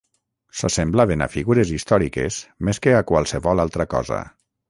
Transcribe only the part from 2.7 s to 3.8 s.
que a qualsevol